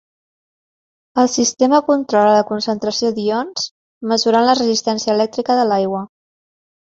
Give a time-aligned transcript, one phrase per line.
[1.23, 3.67] El sistema controla la concentració d'ions,
[4.13, 6.03] mesurant la resistència elèctrica de l'aigua.